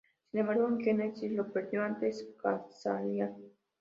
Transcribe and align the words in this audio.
Sin 0.31 0.39
embargo, 0.39 0.67
en 0.67 0.79
Genesis 0.79 1.31
lo 1.31 1.53
perdió 1.53 1.83
ante 1.83 2.09
Kazarian. 2.41 3.35